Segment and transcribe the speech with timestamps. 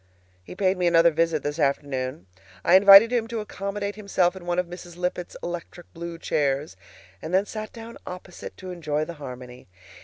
[0.43, 2.25] He paid me another visit this afternoon.
[2.65, 4.97] I invited him to accommodate himself in one of Mrs.
[4.97, 6.75] Lippett's electric blue chairs,
[7.21, 9.67] and then sat down opposite to enjoy the harmony.